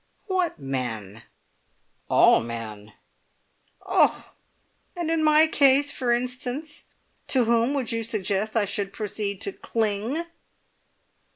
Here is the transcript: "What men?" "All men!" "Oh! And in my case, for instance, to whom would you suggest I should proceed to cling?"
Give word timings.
"What 0.25 0.57
men?" 0.57 1.21
"All 2.09 2.41
men!" 2.41 2.93
"Oh! 3.85 4.33
And 4.95 5.11
in 5.11 5.23
my 5.23 5.45
case, 5.45 5.91
for 5.91 6.11
instance, 6.11 6.85
to 7.27 7.43
whom 7.43 7.75
would 7.75 7.91
you 7.91 8.03
suggest 8.03 8.57
I 8.57 8.65
should 8.65 8.93
proceed 8.93 9.41
to 9.41 9.51
cling?" 9.51 10.23